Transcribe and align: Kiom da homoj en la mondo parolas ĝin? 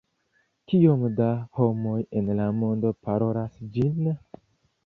Kiom 0.71 1.03
da 1.19 1.27
homoj 1.59 1.99
en 2.21 2.33
la 2.41 2.47
mondo 2.63 2.93
parolas 3.09 3.63
ĝin? 3.77 4.13